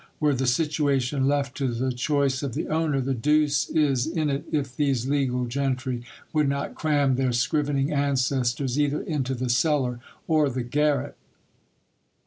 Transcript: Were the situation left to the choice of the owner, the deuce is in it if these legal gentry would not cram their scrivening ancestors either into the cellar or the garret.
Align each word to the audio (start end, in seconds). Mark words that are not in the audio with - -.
Were 0.19 0.33
the 0.33 0.47
situation 0.47 1.27
left 1.27 1.55
to 1.57 1.71
the 1.71 1.93
choice 1.93 2.41
of 2.41 2.55
the 2.55 2.69
owner, 2.69 3.01
the 3.01 3.13
deuce 3.13 3.69
is 3.69 4.07
in 4.07 4.31
it 4.31 4.45
if 4.51 4.75
these 4.75 5.05
legal 5.07 5.45
gentry 5.45 6.01
would 6.33 6.49
not 6.49 6.73
cram 6.73 7.17
their 7.17 7.29
scrivening 7.31 7.91
ancestors 7.91 8.79
either 8.79 9.03
into 9.03 9.35
the 9.35 9.47
cellar 9.49 9.99
or 10.27 10.49
the 10.49 10.63
garret. 10.63 11.15